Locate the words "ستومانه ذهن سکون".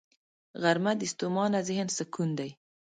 1.13-2.29